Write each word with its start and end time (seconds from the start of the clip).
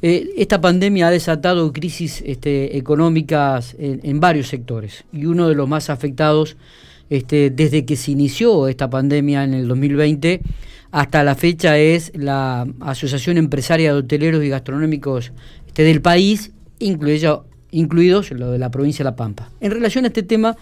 Eh, 0.00 0.30
esta 0.36 0.60
pandemia 0.60 1.08
ha 1.08 1.10
desatado 1.10 1.72
crisis 1.72 2.22
este, 2.24 2.76
económicas 2.76 3.74
en, 3.78 4.20
varios 4.20 4.46
sectores 4.46 5.04
y 5.12 5.26
uno 5.26 5.48
de 5.48 5.56
los 5.56 5.68
más 5.68 5.90
afectados 5.90 6.56
este, 7.10 7.50
desde 7.50 7.84
que 7.84 7.96
se 7.96 8.12
inició 8.12 8.68
esta 8.68 8.88
pandemia 8.88 9.42
en 9.42 9.54
el 9.54 9.66
2020 9.66 10.40
hasta 10.90 11.24
la 11.24 11.34
fecha 11.34 11.78
es 11.78 12.12
la 12.14 12.66
Asociación 12.80 13.38
Empresaria 13.38 13.92
de 13.92 13.98
Hoteleros 13.98 14.44
y 14.44 14.48
Gastronómicos 14.48 15.32
este, 15.66 15.82
del 15.82 16.00
país, 16.00 16.52
incluido, 16.78 17.46
incluidos 17.70 18.30
lo 18.30 18.50
de 18.52 18.58
la 18.58 18.70
provincia 18.70 19.02
de 19.02 19.10
La 19.10 19.16
Pampa. 19.16 19.50
En 19.60 19.70
relación 19.70 20.04
a 20.04 20.08
este 20.08 20.22
tema, 20.22 20.56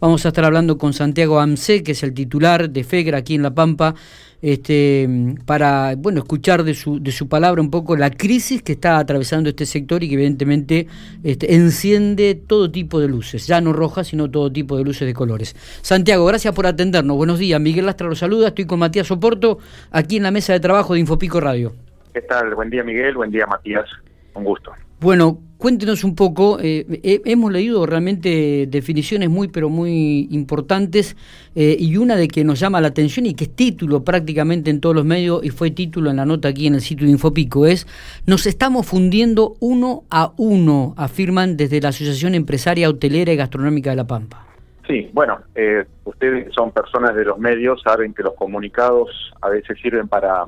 vamos 0.00 0.24
a 0.24 0.28
estar 0.28 0.44
hablando 0.44 0.78
con 0.78 0.92
Santiago 0.92 1.40
Amce, 1.40 1.82
que 1.82 1.92
es 1.92 2.02
el 2.02 2.14
titular 2.14 2.70
de 2.70 2.84
FEGRA 2.84 3.18
aquí 3.18 3.34
en 3.34 3.42
La 3.42 3.54
Pampa, 3.54 3.94
este, 4.42 5.08
para 5.46 5.94
bueno, 5.96 6.20
escuchar 6.20 6.62
de 6.62 6.74
su, 6.74 7.02
de 7.02 7.10
su 7.10 7.28
palabra 7.28 7.60
un 7.60 7.70
poco 7.70 7.96
la 7.96 8.10
crisis 8.10 8.62
que 8.62 8.72
está 8.72 8.98
atravesando 8.98 9.48
este 9.48 9.66
sector 9.66 10.02
y 10.02 10.08
que 10.08 10.14
evidentemente 10.14 10.86
este, 11.24 11.54
enciende 11.54 12.34
todo 12.34 12.70
tipo 12.70 13.00
de 13.00 13.08
luces, 13.08 13.46
ya 13.46 13.60
no 13.60 13.72
rojas, 13.72 14.08
sino 14.08 14.30
todo 14.30 14.52
tipo 14.52 14.76
de 14.76 14.84
luces 14.84 15.06
de 15.06 15.14
colores. 15.14 15.56
Santiago, 15.82 16.26
gracias 16.26 16.54
por 16.54 16.66
atendernos. 16.66 17.16
Buenos 17.16 17.38
días. 17.38 17.60
Miguel 17.60 17.86
Lastra 17.86 18.08
los 18.08 18.18
saluda. 18.18 18.48
Estoy 18.48 18.66
con 18.66 18.78
Matías 18.78 19.06
Soporto 19.06 19.58
aquí 19.90 20.18
en 20.18 20.22
la 20.22 20.30
mesa 20.30 20.52
de 20.52 20.60
trabajo 20.60 20.94
de 20.94 21.00
Infopico 21.00 21.40
Radio. 21.40 21.72
¿Qué 22.12 22.22
tal? 22.22 22.54
Buen 22.54 22.70
día, 22.70 22.82
Miguel. 22.82 23.14
Buen 23.14 23.30
día, 23.30 23.46
Matías. 23.46 23.86
Un 24.34 24.44
gusto. 24.44 24.72
Bueno, 24.98 25.38
cuéntenos 25.58 26.04
un 26.04 26.14
poco, 26.14 26.58
eh, 26.60 26.86
hemos 27.26 27.52
leído 27.52 27.84
realmente 27.84 28.66
definiciones 28.66 29.28
muy 29.28 29.48
pero 29.48 29.68
muy 29.68 30.26
importantes 30.30 31.16
eh, 31.54 31.76
y 31.78 31.96
una 31.98 32.16
de 32.16 32.28
que 32.28 32.44
nos 32.44 32.60
llama 32.60 32.80
la 32.80 32.88
atención 32.88 33.26
y 33.26 33.34
que 33.34 33.44
es 33.44 33.54
título 33.54 34.04
prácticamente 34.04 34.70
en 34.70 34.80
todos 34.80 34.94
los 34.94 35.04
medios 35.04 35.44
y 35.44 35.50
fue 35.50 35.70
título 35.70 36.10
en 36.10 36.16
la 36.16 36.24
nota 36.24 36.48
aquí 36.48 36.66
en 36.66 36.74
el 36.74 36.80
sitio 36.80 37.06
de 37.06 37.12
Infopico 37.12 37.66
es 37.66 37.86
nos 38.26 38.46
estamos 38.46 38.86
fundiendo 38.86 39.56
uno 39.60 40.04
a 40.10 40.32
uno, 40.38 40.94
afirman 40.96 41.56
desde 41.56 41.80
la 41.80 41.88
Asociación 41.88 42.34
Empresaria 42.34 42.88
Hotelera 42.88 43.32
y 43.32 43.36
Gastronómica 43.36 43.90
de 43.90 43.96
La 43.96 44.06
Pampa. 44.06 44.46
Sí, 44.86 45.10
bueno, 45.12 45.40
eh, 45.54 45.84
ustedes 46.04 46.54
son 46.54 46.70
personas 46.70 47.14
de 47.16 47.24
los 47.24 47.38
medios, 47.38 47.82
saben 47.82 48.14
que 48.14 48.22
los 48.22 48.34
comunicados 48.34 49.10
a 49.42 49.48
veces 49.48 49.76
sirven 49.82 50.06
para 50.06 50.46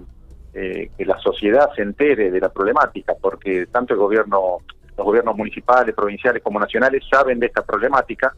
eh, 0.60 0.90
que 0.98 1.04
la 1.04 1.16
sociedad 1.20 1.70
se 1.76 1.82
entere 1.82 2.32
de 2.32 2.40
la 2.40 2.48
problemática, 2.48 3.14
porque 3.20 3.66
tanto 3.66 3.94
el 3.94 4.00
gobierno, 4.00 4.58
los 4.96 5.06
gobiernos 5.06 5.36
municipales, 5.36 5.94
provinciales 5.94 6.42
como 6.42 6.58
nacionales 6.58 7.04
saben 7.08 7.38
de 7.38 7.46
esta 7.46 7.62
problemática 7.62 8.34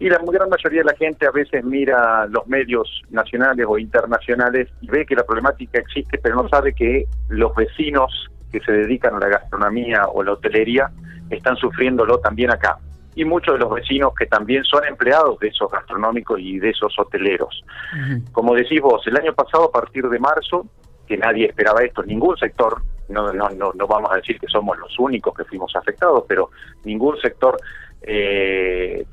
y 0.00 0.08
la 0.08 0.18
gran 0.18 0.48
mayoría 0.48 0.80
de 0.80 0.86
la 0.86 0.96
gente 0.96 1.28
a 1.28 1.30
veces 1.30 1.64
mira 1.64 2.26
los 2.26 2.44
medios 2.48 3.02
nacionales 3.10 3.66
o 3.68 3.78
internacionales 3.78 4.68
y 4.80 4.88
ve 4.88 5.06
que 5.06 5.14
la 5.14 5.22
problemática 5.22 5.78
existe, 5.78 6.18
pero 6.18 6.42
no 6.42 6.48
sabe 6.48 6.74
que 6.74 7.04
los 7.28 7.54
vecinos 7.54 8.28
que 8.50 8.58
se 8.58 8.72
dedican 8.72 9.14
a 9.14 9.20
la 9.20 9.28
gastronomía 9.28 10.08
o 10.08 10.24
la 10.24 10.32
hotelería 10.32 10.90
están 11.30 11.56
sufriéndolo 11.56 12.18
también 12.18 12.50
acá. 12.50 12.78
Y 13.14 13.24
muchos 13.24 13.54
de 13.54 13.60
los 13.60 13.72
vecinos 13.72 14.12
que 14.18 14.26
también 14.26 14.64
son 14.64 14.84
empleados 14.84 15.38
de 15.38 15.46
esos 15.46 15.70
gastronómicos 15.70 16.40
y 16.40 16.58
de 16.58 16.70
esos 16.70 16.92
hoteleros. 16.98 17.64
Como 18.32 18.56
decís 18.56 18.80
vos, 18.80 19.06
el 19.06 19.16
año 19.16 19.32
pasado, 19.32 19.66
a 19.66 19.70
partir 19.70 20.08
de 20.08 20.18
marzo, 20.18 20.66
que 21.06 21.16
nadie 21.16 21.46
esperaba 21.46 21.82
esto, 21.82 22.02
ningún 22.02 22.36
sector, 22.36 22.82
no, 23.08 23.32
no, 23.32 23.50
no, 23.50 23.72
no 23.74 23.86
vamos 23.86 24.10
a 24.12 24.16
decir 24.16 24.38
que 24.38 24.46
somos 24.48 24.78
los 24.78 24.98
únicos 24.98 25.34
que 25.34 25.44
fuimos 25.44 25.74
afectados, 25.76 26.24
pero 26.26 26.50
ningún 26.84 27.18
sector 27.20 27.58
eh, 28.02 29.04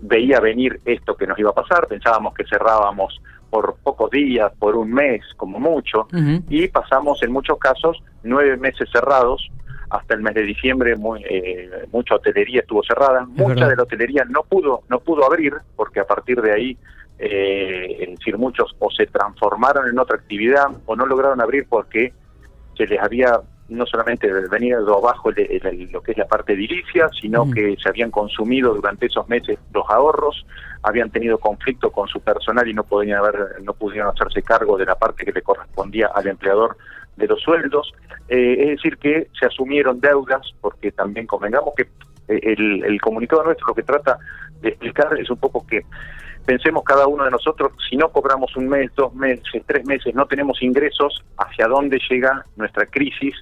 veía 0.00 0.40
venir 0.40 0.80
esto 0.84 1.16
que 1.16 1.26
nos 1.26 1.38
iba 1.38 1.50
a 1.50 1.54
pasar, 1.54 1.86
pensábamos 1.86 2.34
que 2.34 2.44
cerrábamos 2.44 3.20
por 3.50 3.76
pocos 3.82 4.10
días, 4.10 4.52
por 4.58 4.76
un 4.76 4.92
mes 4.92 5.22
como 5.36 5.60
mucho, 5.60 6.08
y 6.48 6.68
pasamos 6.68 7.22
en 7.22 7.32
muchos 7.32 7.58
casos 7.58 8.02
nueve 8.22 8.56
meses 8.56 8.88
cerrados, 8.92 9.48
hasta 9.90 10.14
el 10.14 10.22
mes 10.22 10.34
de 10.34 10.42
diciembre 10.42 10.96
muy, 10.96 11.22
eh, 11.28 11.70
mucha 11.92 12.16
hotelería 12.16 12.60
estuvo 12.60 12.82
cerrada, 12.82 13.24
mucha 13.26 13.68
de 13.68 13.76
la 13.76 13.84
hotelería 13.84 14.24
no 14.24 14.42
pudo, 14.42 14.82
no 14.88 14.98
pudo 14.98 15.24
abrir, 15.24 15.54
porque 15.76 16.00
a 16.00 16.04
partir 16.04 16.42
de 16.42 16.52
ahí 16.52 16.76
eh, 17.18 17.96
es 18.00 18.18
decir, 18.18 18.36
muchos 18.38 18.74
o 18.78 18.90
se 18.90 19.06
transformaron 19.06 19.88
en 19.88 19.98
otra 19.98 20.16
actividad 20.16 20.66
o 20.86 20.96
no 20.96 21.06
lograron 21.06 21.40
abrir 21.40 21.66
porque 21.68 22.12
se 22.76 22.86
les 22.86 23.00
había 23.00 23.40
no 23.68 23.86
solamente 23.86 24.30
venido 24.50 24.98
abajo 24.98 25.30
lo 25.30 26.02
que 26.02 26.12
es 26.12 26.18
la 26.18 26.26
parte 26.26 26.52
edilicia, 26.52 27.08
sino 27.18 27.50
que 27.50 27.76
se 27.82 27.88
habían 27.88 28.10
consumido 28.10 28.74
durante 28.74 29.06
esos 29.06 29.26
meses 29.28 29.58
los 29.72 29.88
ahorros, 29.88 30.44
habían 30.82 31.10
tenido 31.10 31.38
conflicto 31.38 31.90
con 31.90 32.06
su 32.08 32.20
personal 32.20 32.68
y 32.68 32.74
no 32.74 32.84
podían 32.84 33.18
haber, 33.18 33.62
no 33.62 33.72
pudieron 33.72 34.10
hacerse 34.10 34.42
cargo 34.42 34.76
de 34.76 34.84
la 34.84 34.96
parte 34.96 35.24
que 35.24 35.32
le 35.32 35.40
correspondía 35.40 36.08
al 36.14 36.26
empleador 36.26 36.76
de 37.16 37.26
los 37.26 37.40
sueldos. 37.40 37.92
Eh, 38.28 38.56
es 38.58 38.68
decir, 38.76 38.98
que 38.98 39.28
se 39.38 39.46
asumieron 39.46 39.98
deudas, 40.00 40.42
porque 40.60 40.92
también 40.92 41.26
convengamos 41.26 41.72
que 41.74 41.84
eh, 42.28 42.40
el, 42.42 42.84
el 42.84 43.00
comunicado 43.00 43.44
nuestro 43.44 43.68
lo 43.68 43.74
que 43.74 43.82
trata 43.82 44.18
de 44.60 44.70
explicar 44.70 45.18
es 45.18 45.30
un 45.30 45.38
poco 45.38 45.66
que 45.66 45.82
pensemos 46.44 46.84
cada 46.84 47.06
uno 47.06 47.24
de 47.24 47.30
nosotros, 47.30 47.72
si 47.88 47.96
no 47.96 48.10
cobramos 48.10 48.56
un 48.56 48.68
mes, 48.68 48.90
dos 48.94 49.14
meses, 49.14 49.62
tres 49.66 49.86
meses, 49.86 50.14
no 50.14 50.26
tenemos 50.26 50.62
ingresos, 50.62 51.24
¿hacia 51.38 51.66
dónde 51.66 51.98
llega 52.08 52.44
nuestra 52.56 52.86
crisis? 52.86 53.34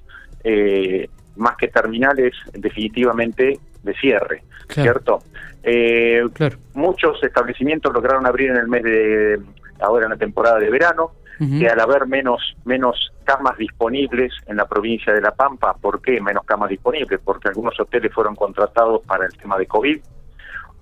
Eh, 0.43 1.09
más 1.35 1.57
que 1.57 1.67
terminales, 1.67 2.33
definitivamente 2.53 3.59
de 3.81 3.93
cierre, 3.95 4.43
¿cierto? 4.69 5.19
Eh, 5.63 6.23
muchos 6.73 7.23
establecimientos 7.23 7.93
lograron 7.93 8.25
abrir 8.25 8.51
en 8.51 8.57
el 8.57 8.67
mes 8.67 8.83
de, 8.83 9.39
ahora 9.79 10.05
en 10.05 10.11
la 10.11 10.17
temporada 10.17 10.59
de 10.59 10.69
verano, 10.69 11.11
que 11.59 11.67
al 11.67 11.79
haber 11.81 12.07
menos, 12.07 12.55
menos 12.63 13.11
camas 13.25 13.57
disponibles 13.57 14.31
en 14.45 14.55
la 14.55 14.65
provincia 14.65 15.11
de 15.11 15.19
La 15.19 15.31
Pampa, 15.31 15.73
¿por 15.73 16.01
qué 16.01 16.21
menos 16.21 16.45
camas 16.45 16.69
disponibles? 16.69 17.19
Porque 17.21 17.49
algunos 17.49 17.77
hoteles 17.77 18.13
fueron 18.13 18.33
contratados 18.33 19.05
para 19.05 19.25
el 19.25 19.33
tema 19.33 19.57
de 19.57 19.65
COVID, 19.65 19.99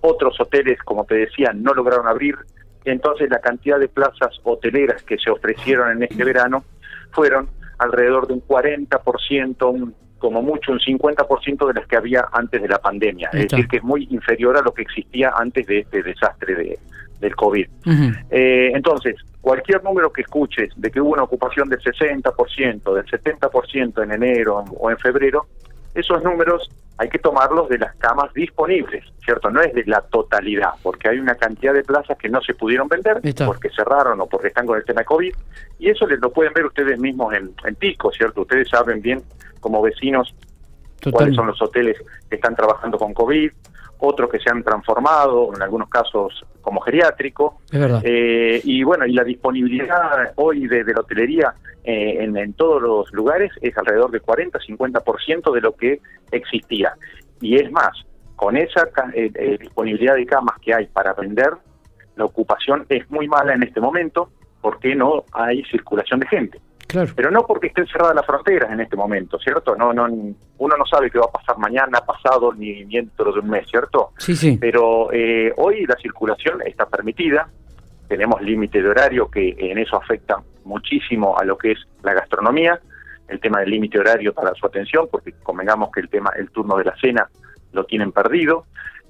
otros 0.01 0.39
hoteles, 0.39 0.79
como 0.83 1.05
te 1.05 1.15
decía, 1.15 1.51
no 1.53 1.73
lograron 1.73 2.07
abrir, 2.07 2.35
entonces 2.85 3.29
la 3.29 3.39
cantidad 3.39 3.79
de 3.79 3.87
plazas 3.87 4.39
hoteleras 4.43 5.03
que 5.03 5.17
se 5.17 5.29
ofrecieron 5.29 5.91
en 5.91 6.03
este 6.03 6.23
verano 6.23 6.63
fueron 7.11 7.49
alrededor 7.77 8.27
de 8.27 8.33
un 8.33 8.41
40%, 8.41 9.71
un, 9.71 9.95
como 10.19 10.41
mucho 10.41 10.71
un 10.71 10.79
50% 10.79 11.67
de 11.67 11.73
las 11.73 11.87
que 11.87 11.97
había 11.97 12.25
antes 12.31 12.61
de 12.61 12.67
la 12.67 12.79
pandemia, 12.79 13.29
es 13.33 13.49
decir, 13.49 13.67
que 13.67 13.77
es 13.77 13.83
muy 13.83 14.07
inferior 14.11 14.57
a 14.57 14.61
lo 14.61 14.73
que 14.73 14.83
existía 14.83 15.31
antes 15.35 15.65
de 15.65 15.79
este 15.79 16.03
desastre 16.03 16.55
de, 16.55 16.79
del 17.19 17.35
COVID. 17.35 17.67
Eh, 18.29 18.71
entonces, 18.73 19.15
cualquier 19.39 19.83
número 19.83 20.11
que 20.11 20.21
escuches 20.21 20.69
de 20.75 20.91
que 20.91 20.99
hubo 20.99 21.11
una 21.11 21.23
ocupación 21.23 21.69
del 21.69 21.79
60%, 21.79 22.93
del 22.93 23.05
70% 23.05 24.03
en 24.03 24.11
enero 24.11 24.63
o 24.77 24.91
en 24.91 24.97
febrero, 24.97 25.47
esos 25.93 26.23
números 26.23 26.69
hay 26.97 27.09
que 27.09 27.19
tomarlos 27.19 27.67
de 27.69 27.79
las 27.79 27.95
camas 27.95 28.31
disponibles, 28.33 29.03
¿cierto? 29.25 29.49
No 29.49 29.61
es 29.61 29.73
de 29.73 29.83
la 29.85 30.01
totalidad, 30.01 30.71
porque 30.83 31.09
hay 31.09 31.17
una 31.17 31.35
cantidad 31.35 31.73
de 31.73 31.83
plazas 31.83 32.17
que 32.17 32.29
no 32.29 32.41
se 32.41 32.53
pudieron 32.53 32.87
vender 32.87 33.21
porque 33.45 33.69
cerraron 33.69 34.21
o 34.21 34.27
porque 34.27 34.49
están 34.49 34.67
con 34.67 34.77
el 34.77 34.85
tema 34.85 35.03
COVID, 35.03 35.33
y 35.79 35.89
eso 35.89 36.05
les 36.05 36.19
lo 36.19 36.31
pueden 36.31 36.53
ver 36.53 36.65
ustedes 36.65 36.99
mismos 36.99 37.33
en, 37.33 37.53
en 37.65 37.75
Pico, 37.75 38.11
¿cierto? 38.11 38.41
Ustedes 38.41 38.69
saben 38.69 39.01
bien 39.01 39.23
como 39.59 39.81
vecinos 39.81 40.33
cuáles 41.11 41.35
son 41.35 41.47
los 41.47 41.59
hoteles 41.61 41.97
que 42.29 42.35
están 42.35 42.55
trabajando 42.55 42.97
con 42.97 43.13
COVID, 43.13 43.51
otros 44.01 44.29
que 44.29 44.39
se 44.39 44.49
han 44.49 44.63
transformado, 44.63 45.51
en 45.55 45.61
algunos 45.61 45.87
casos 45.87 46.43
como 46.61 46.81
geriátrico. 46.81 47.61
Eh, 48.03 48.59
y 48.63 48.83
bueno, 48.83 49.05
y 49.05 49.13
la 49.13 49.23
disponibilidad 49.23 50.33
hoy 50.35 50.67
de, 50.67 50.83
la 50.83 50.99
hotelería 50.99 51.53
eh, 51.83 52.17
en, 52.19 52.53
todos 52.53 52.81
los 52.81 53.11
lugares 53.13 53.51
es 53.61 53.77
alrededor 53.77 54.11
de 54.11 54.21
40-50% 54.21 55.53
de 55.53 55.61
lo 55.61 55.75
que 55.75 56.01
existía. 56.31 56.93
Y 57.39 57.55
es 57.55 57.71
más, 57.71 57.91
con 58.35 58.57
esa 58.57 58.89
eh, 59.13 59.57
disponibilidad 59.59 60.15
de 60.15 60.25
camas 60.25 60.57
que 60.61 60.73
hay 60.73 60.87
para 60.87 61.13
vender, 61.13 61.51
la 62.15 62.25
ocupación 62.25 62.85
es 62.89 63.09
muy 63.11 63.27
mala 63.27 63.53
en 63.53 63.63
este 63.63 63.79
momento 63.79 64.29
porque 64.61 64.95
no 64.95 65.25
hay 65.31 65.63
circulación 65.65 66.19
de 66.19 66.27
gente. 66.27 66.59
Pero 67.15 67.31
no 67.31 67.45
porque 67.45 67.67
estén 67.67 67.87
cerradas 67.87 68.15
las 68.15 68.25
fronteras 68.25 68.71
en 68.71 68.81
este 68.81 68.95
momento, 68.95 69.39
¿cierto? 69.39 69.75
No, 69.75 69.93
no, 69.93 70.05
uno 70.05 70.77
no 70.77 70.85
sabe 70.85 71.09
qué 71.09 71.19
va 71.19 71.25
a 71.25 71.31
pasar 71.31 71.57
mañana, 71.57 72.01
pasado, 72.01 72.53
ni 72.53 72.83
dentro 72.85 73.31
de 73.31 73.39
un 73.39 73.49
mes, 73.49 73.67
¿cierto? 73.69 74.11
Sí, 74.17 74.35
sí. 74.35 74.57
Pero 74.59 75.11
eh, 75.11 75.53
hoy 75.57 75.85
la 75.85 75.95
circulación 75.95 76.61
está 76.65 76.85
permitida, 76.85 77.47
tenemos 78.07 78.41
límite 78.41 78.81
de 78.81 78.89
horario 78.89 79.29
que 79.29 79.55
en 79.57 79.77
eso 79.77 79.95
afecta 79.95 80.37
muchísimo 80.65 81.37
a 81.37 81.45
lo 81.45 81.57
que 81.57 81.71
es 81.71 81.79
la 82.03 82.13
gastronomía, 82.13 82.79
el 83.27 83.39
tema 83.39 83.61
del 83.61 83.69
límite 83.69 83.99
horario 83.99 84.33
para 84.33 84.53
su 84.53 84.65
atención, 84.65 85.07
porque 85.09 85.33
convengamos 85.43 85.91
que 85.91 86.01
el 86.01 86.09
tema, 86.09 86.31
el 86.35 86.49
turno 86.51 86.77
de 86.77 86.83
la 86.83 86.95
cena 86.97 87.29
lo 87.71 87.85
tienen 87.85 88.11
perdido. 88.11 88.65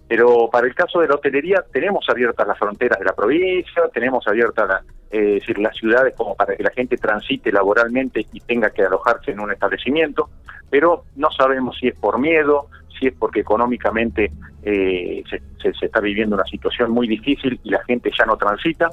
Pero 0.08 0.50
para 0.52 0.68
el 0.68 0.76
caso 0.76 1.00
de 1.00 1.08
la 1.08 1.16
hotelería, 1.16 1.64
tenemos 1.72 2.06
abiertas 2.10 2.46
las 2.46 2.60
fronteras 2.60 3.00
de 3.00 3.06
la 3.06 3.14
provincia, 3.14 3.84
tenemos 3.94 4.28
abiertas 4.28 4.68
la, 4.68 4.84
eh, 5.12 5.36
decir, 5.36 5.60
las 5.60 5.76
ciudades 5.76 6.14
como 6.16 6.36
para 6.36 6.56
que 6.56 6.64
la 6.64 6.72
gente 6.72 6.98
transite 6.98 7.52
laboralmente 7.52 8.26
y 8.32 8.40
tenga 8.40 8.70
que 8.70 8.84
alojarse 8.84 9.32
en 9.32 9.40
un 9.40 9.52
establecimiento, 9.52 10.30
pero 10.70 11.04
no 11.16 11.30
sabemos 11.32 11.78
si 11.78 11.90
es 11.90 11.96
por 11.96 12.20
miedo, 12.20 12.68
si 12.98 13.08
es 13.08 13.14
porque 13.14 13.42
económicamente 13.42 14.32
eh, 14.64 15.24
se, 15.62 15.70
está 15.86 16.00
viviendo 16.00 16.36
una 16.36 16.46
situación 16.46 16.92
muy 16.92 17.08
difícil 17.08 17.60
y 17.64 17.72
la 17.72 17.84
gente 17.84 18.12
ya 18.18 18.26
no 18.26 18.38
transita. 18.38 18.90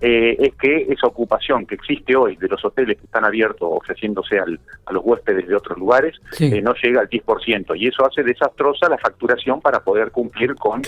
Eh, 0.00 0.36
es 0.38 0.54
que 0.56 0.86
esa 0.90 1.06
ocupación 1.06 1.64
que 1.64 1.74
existe 1.74 2.14
hoy 2.14 2.36
de 2.36 2.48
los 2.48 2.62
hoteles 2.62 2.98
que 2.98 3.04
están 3.04 3.24
abiertos 3.24 3.66
ofreciéndose 3.72 4.38
al, 4.38 4.60
a 4.84 4.92
los 4.92 5.02
huéspedes 5.04 5.48
de 5.48 5.54
otros 5.54 5.78
lugares 5.78 6.14
eh, 6.38 6.60
no 6.60 6.74
llega 6.74 7.00
al 7.00 7.08
10% 7.08 7.78
y 7.78 7.88
eso 7.88 8.04
hace 8.06 8.22
desastrosa 8.22 8.90
la 8.90 8.98
facturación 8.98 9.60
para 9.62 9.80
poder 9.80 10.10
cumplir 10.10 10.54
con 10.54 10.82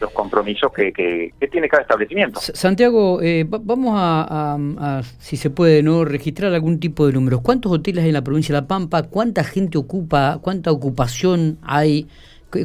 los 0.00 0.10
compromisos 0.12 0.72
que, 0.72 0.92
que, 0.92 1.32
tiene 1.48 1.68
cada 1.68 1.82
establecimiento. 1.82 2.40
Santiago, 2.40 3.20
eh, 3.20 3.44
vamos 3.48 3.94
a, 3.96 5.02
si 5.18 5.36
se 5.36 5.50
puede, 5.50 5.82
no 5.82 6.04
registrar 6.04 6.54
algún 6.54 6.78
tipo 6.78 7.06
de 7.06 7.12
números. 7.12 7.40
¿Cuántos 7.42 7.72
hoteles 7.72 8.02
hay 8.02 8.10
en 8.10 8.14
la 8.14 8.24
provincia 8.24 8.54
de 8.54 8.60
La 8.60 8.68
Pampa? 8.68 9.02
¿Cuánta 9.02 9.44
gente 9.44 9.76
ocupa? 9.76 10.38
¿Cuánta 10.40 10.70
ocupación 10.70 11.58
hay? 11.62 12.06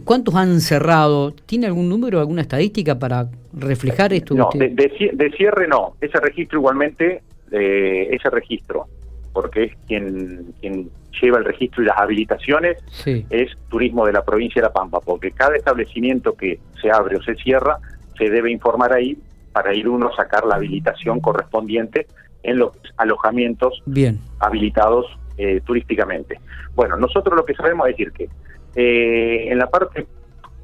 ¿Cuántos 0.03 0.35
han 0.35 0.59
cerrado? 0.59 1.31
¿Tiene 1.31 1.67
algún 1.67 1.87
número, 1.87 2.19
alguna 2.19 2.41
estadística 2.41 2.99
para 2.99 3.27
reflejar 3.53 4.13
esto? 4.13 4.35
No, 4.35 4.49
de, 4.53 5.33
cierre 5.37 5.67
no. 5.67 5.93
Ese 6.01 6.19
registro 6.19 6.59
igualmente, 6.59 7.21
eh, 7.51 8.09
ese 8.11 8.29
registro, 8.29 8.87
porque 9.33 9.63
es 9.63 9.73
quien, 9.87 10.53
quien 10.59 10.89
lleva 11.21 11.37
el 11.37 11.45
registro 11.45 11.83
y 11.83 11.85
las 11.85 11.97
habilitaciones, 11.97 12.77
es 13.05 13.51
turismo 13.69 14.05
de 14.05 14.13
la 14.13 14.23
provincia 14.23 14.61
de 14.61 14.67
La 14.67 14.73
Pampa, 14.73 14.99
porque 14.99 15.31
cada 15.31 15.55
establecimiento 15.55 16.33
que 16.33 16.59
se 16.81 16.91
abre 16.91 17.17
o 17.17 17.23
se 17.23 17.35
cierra 17.35 17.77
se 18.17 18.29
debe 18.29 18.51
informar 18.51 18.93
ahí 18.93 19.17
para 19.53 19.73
ir 19.73 19.87
uno 19.87 20.09
a 20.09 20.15
sacar 20.15 20.45
la 20.45 20.55
habilitación 20.55 21.19
correspondiente 21.19 22.07
en 22.43 22.59
los 22.59 22.71
alojamientos 22.97 23.81
Bien. 23.85 24.19
habilitados 24.39 25.05
eh, 25.37 25.61
turísticamente. 25.65 26.39
Bueno, 26.75 26.97
nosotros 26.97 27.35
lo 27.35 27.45
que 27.45 27.53
sabemos 27.53 27.87
es 27.87 27.97
decir 27.97 28.11
que 28.11 28.29
eh, 28.79 29.51
en 29.51 29.57
la 29.57 29.67
parte 29.71 30.05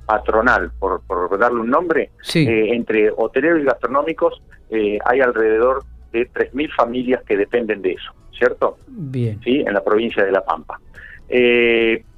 patronal, 0.06 0.72
por, 0.78 1.02
darle 1.40 1.62
un 1.62 1.70
nombre, 1.72 2.12
eh, 2.36 2.68
entre 2.72 3.10
hoteleros 3.10 3.62
y 3.62 3.64
gastronómicos 3.64 4.40
eh, 4.70 5.00
hay 5.04 5.22
alrededor 5.22 5.84
de 6.12 6.30
3.000 6.30 6.76
familias 6.76 7.24
que 7.24 7.36
dependen 7.36 7.82
de 7.82 7.94
eso, 7.94 8.12
¿cierto? 8.38 8.78
Bien. 8.86 9.40
Sí, 9.44 9.64
en 9.66 9.74
la 9.74 9.84
provincia 9.84 10.24
de 10.24 10.32
La 10.32 10.46
Pampa. 10.46 10.80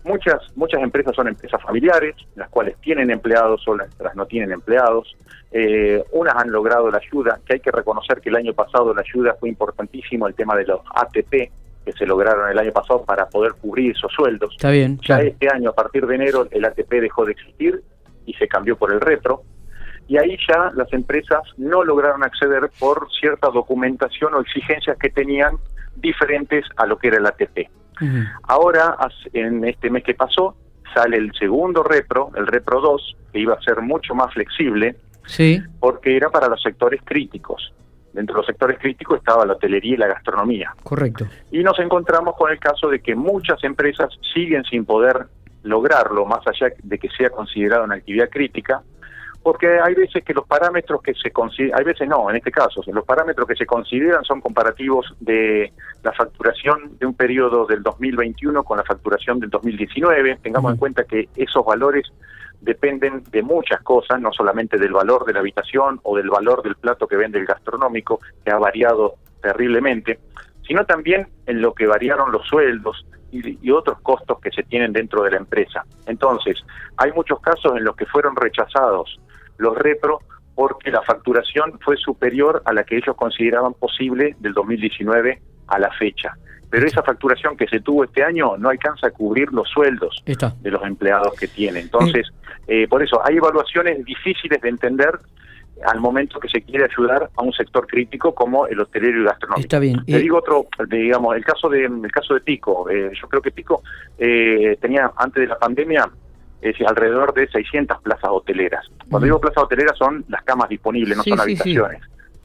muchas 0.03 0.41
muchas 0.57 0.81
empresas 0.83 1.15
son 1.15 1.29
empresas 1.29 1.61
familiares, 1.61 2.13
las 2.35 2.49
cuales 2.49 2.75
tienen 2.81 3.09
empleados, 3.09 3.65
otras 3.65 4.15
no 4.17 4.25
tienen 4.25 4.51
empleados. 4.51 5.15
unas 6.11 6.35
han 6.35 6.51
logrado 6.51 6.91
la 6.91 6.97
ayuda, 6.97 7.39
que 7.45 7.53
hay 7.53 7.59
que 7.61 7.71
reconocer 7.71 8.19
que 8.19 8.27
el 8.27 8.35
año 8.35 8.53
pasado 8.53 8.93
la 8.93 8.99
ayuda 8.99 9.37
fue 9.39 9.47
importantísimo, 9.47 10.27
el 10.27 10.35
tema 10.35 10.57
de 10.57 10.65
los 10.65 10.81
ATP, 10.93 11.51
que 11.85 11.93
se 11.93 12.05
lograron 12.05 12.49
el 12.49 12.57
año 12.57 12.71
pasado 12.71 13.05
para 13.05 13.27
poder 13.27 13.53
cubrir 13.53 13.91
esos 13.95 14.11
sueldos. 14.11 14.53
Está 14.53 14.71
bien. 14.71 14.99
Ya 15.07 15.19
este 15.19 15.47
año, 15.49 15.69
a 15.69 15.73
partir 15.73 16.05
de 16.07 16.15
enero, 16.15 16.47
el 16.51 16.65
ATP 16.65 16.89
dejó 16.99 17.25
de 17.25 17.33
existir 17.33 17.81
y 18.25 18.33
se 18.33 18.47
cambió 18.47 18.75
por 18.75 18.91
el 18.91 18.99
retro. 18.99 19.43
Y 20.07 20.17
ahí 20.17 20.37
ya 20.47 20.71
las 20.75 20.91
empresas 20.93 21.41
no 21.57 21.83
lograron 21.83 22.23
acceder 22.23 22.69
por 22.79 23.07
cierta 23.19 23.49
documentación 23.49 24.33
o 24.33 24.41
exigencias 24.41 24.97
que 24.97 25.09
tenían 25.09 25.57
diferentes 25.95 26.65
a 26.75 26.85
lo 26.85 26.97
que 26.97 27.07
era 27.07 27.17
el 27.17 27.25
ATP. 27.25 27.69
Ahora, 28.43 28.97
en 29.31 29.63
este 29.63 29.89
mes 29.89 30.03
que 30.03 30.13
pasó, 30.13 30.57
sale 30.93 31.17
el 31.17 31.31
segundo 31.33 31.81
repro, 31.81 32.31
el 32.35 32.45
repro 32.45 32.81
2, 32.81 33.17
que 33.31 33.39
iba 33.39 33.53
a 33.53 33.61
ser 33.61 33.81
mucho 33.81 34.13
más 34.13 34.33
flexible, 34.33 34.95
sí. 35.25 35.61
porque 35.79 36.17
era 36.17 36.29
para 36.29 36.49
los 36.49 36.61
sectores 36.61 37.01
críticos 37.03 37.73
dentro 38.15 38.35
de 38.35 38.39
los 38.39 38.45
sectores 38.47 38.79
críticos 38.79 39.19
estaba 39.19 39.45
la 39.45 39.53
hotelería 39.53 39.93
y 39.93 39.97
la 39.97 40.07
gastronomía. 40.07 40.73
Correcto. 40.83 41.27
Y 41.51 41.63
nos 41.63 41.77
encontramos 41.79 42.35
con 42.35 42.51
el 42.51 42.59
caso 42.59 42.89
de 42.89 42.99
que 42.99 43.13
muchas 43.13 43.63
empresas 43.63 44.09
siguen 44.33 44.63
sin 44.63 44.85
poder 44.85 45.27
lograrlo, 45.63 46.25
más 46.25 46.45
allá 46.47 46.73
de 46.81 46.97
que 46.97 47.09
sea 47.09 47.29
considerada 47.29 47.83
una 47.83 47.95
actividad 47.95 48.29
crítica, 48.29 48.81
porque 49.43 49.79
hay 49.79 49.93
veces 49.93 50.23
que 50.23 50.33
los 50.33 50.47
parámetros 50.47 51.03
que 51.03 51.13
se 51.13 51.29
consideran, 51.29 51.77
hay 51.77 51.85
veces 51.85 52.07
no, 52.07 52.29
en 52.31 52.37
este 52.37 52.51
caso, 52.51 52.81
los 52.87 53.05
parámetros 53.05 53.47
que 53.47 53.55
se 53.55 53.65
consideran 53.67 54.23
son 54.23 54.41
comparativos 54.41 55.13
de 55.19 55.71
la 56.01 56.13
facturación 56.13 56.97
de 56.97 57.05
un 57.05 57.13
periodo 57.13 57.67
del 57.67 57.83
2021 57.83 58.63
con 58.63 58.77
la 58.77 58.83
facturación 58.83 59.39
del 59.39 59.51
2019. 59.51 60.39
Tengamos 60.41 60.71
en 60.71 60.77
cuenta 60.77 61.03
que 61.03 61.29
esos 61.35 61.63
valores 61.63 62.11
dependen 62.61 63.23
de 63.29 63.41
muchas 63.41 63.81
cosas, 63.81 64.19
no 64.19 64.31
solamente 64.31 64.77
del 64.77 64.93
valor 64.93 65.25
de 65.25 65.33
la 65.33 65.39
habitación 65.39 65.99
o 66.03 66.15
del 66.17 66.29
valor 66.29 66.63
del 66.63 66.75
plato 66.75 67.07
que 67.07 67.15
vende 67.15 67.39
el 67.39 67.45
gastronómico, 67.45 68.19
que 68.43 68.51
ha 68.51 68.57
variado 68.57 69.15
terriblemente, 69.41 70.19
sino 70.67 70.85
también 70.85 71.27
en 71.45 71.61
lo 71.61 71.73
que 71.73 71.87
variaron 71.87 72.31
los 72.31 72.45
sueldos 72.47 73.05
y, 73.31 73.69
otros 73.71 73.99
costos 74.01 74.39
que 74.39 74.49
se 74.51 74.63
tienen 74.63 74.93
dentro 74.93 75.23
de 75.23 75.31
la 75.31 75.37
empresa. 75.37 75.83
Entonces, 76.05 76.63
hay 76.97 77.11
muchos 77.11 77.39
casos 77.41 77.75
en 77.75 77.83
los 77.83 77.95
que 77.95 78.05
fueron 78.05 78.35
rechazados 78.35 79.19
los 79.57 79.77
repro 79.77 80.19
porque 80.53 80.91
la 80.91 81.01
facturación 81.01 81.79
fue 81.83 81.97
superior 81.97 82.61
a 82.65 82.73
la 82.73 82.83
que 82.83 82.97
ellos 82.97 83.15
consideraban 83.15 83.73
posible 83.73 84.35
del 84.39 84.53
2019 84.53 85.41
a 85.67 85.79
la 85.79 85.91
fecha 85.91 86.37
pero 86.69 86.87
esa 86.87 87.03
facturación 87.03 87.55
que 87.57 87.67
se 87.67 87.79
tuvo 87.79 88.03
este 88.03 88.23
año 88.23 88.57
no 88.57 88.69
alcanza 88.69 89.07
a 89.07 89.11
cubrir 89.11 89.51
los 89.51 89.69
sueldos 89.69 90.23
de 90.25 90.71
los 90.71 90.83
empleados 90.83 91.33
que 91.39 91.47
tiene. 91.47 91.79
Entonces, 91.79 92.27
eh, 92.67 92.87
por 92.87 93.03
eso 93.03 93.21
hay 93.25 93.37
evaluaciones 93.37 94.03
difíciles 94.05 94.61
de 94.61 94.69
entender 94.69 95.19
al 95.85 95.99
momento 95.99 96.39
que 96.39 96.47
se 96.47 96.61
quiere 96.61 96.85
ayudar 96.85 97.29
a 97.35 97.41
un 97.41 97.51
sector 97.51 97.85
crítico 97.85 98.33
como 98.33 98.65
el 98.67 98.79
hotelero 98.79 99.21
y 99.21 99.25
gastronómico. 99.25 99.61
Está 99.61 99.79
bien. 99.79 100.03
Te 100.05 100.19
digo 100.19 100.37
otro, 100.37 100.67
digamos, 100.89 101.35
el 101.35 101.43
caso 101.43 101.69
de 101.69 101.85
el 101.85 102.11
caso 102.11 102.33
de 102.33 102.41
Pico. 102.41 102.89
Eh, 102.89 103.11
yo 103.21 103.27
creo 103.27 103.41
que 103.41 103.51
Pico 103.51 103.83
eh, 104.17 104.77
tenía 104.81 105.11
antes 105.17 105.41
de 105.41 105.47
la 105.47 105.59
pandemia 105.59 106.09
alrededor 106.87 107.31
de 107.33 107.47
600 107.47 108.01
plazas 108.01 108.29
hoteleras. 108.31 108.87
Cuando 109.09 109.25
digo 109.25 109.39
plazas 109.39 109.63
hoteleras 109.63 109.95
son 109.97 110.25
las 110.29 110.43
camas 110.43 110.67
disponibles, 110.67 111.15
no 111.15 111.23
son 111.23 111.39
habitaciones, 111.39 112.01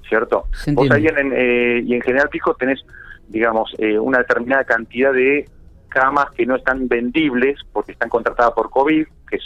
¿cierto? 0.07 0.47
Vos 0.73 0.91
ahí 0.91 1.07
en, 1.07 1.89
y 1.89 1.95
en 1.95 2.03
General 2.03 2.29
Pico 2.29 2.55
tenés 2.55 2.85
digamos, 3.31 3.75
eh, 3.79 3.99
una 3.99 4.19
determinada 4.19 4.65
cantidad 4.65 5.13
de 5.13 5.49
camas 5.89 6.31
que 6.33 6.47
no 6.47 6.57
están 6.57 6.89
vendibles 6.89 7.59
porque 7.73 7.93
están 7.93 8.09
contratadas 8.09 8.53
por 8.53 8.71
COVID, 8.71 9.07
que 9.29 9.39